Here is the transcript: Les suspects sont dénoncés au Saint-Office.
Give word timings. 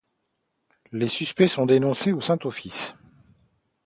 Les 0.91 1.07
suspects 1.07 1.47
sont 1.47 1.67
dénoncés 1.67 2.11
au 2.11 2.21
Saint-Office. 2.21 2.95